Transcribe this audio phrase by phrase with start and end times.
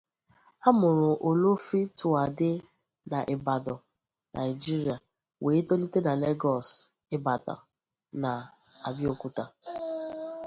[0.67, 2.49] A mụrụ Olofintuade
[3.11, 3.83] na Ibadan,
[4.35, 4.95] Nigeria,
[5.43, 6.67] wee tolite na Lagos,
[7.15, 7.59] Ibadan,
[8.21, 8.31] na
[8.87, 9.43] Abeokuta.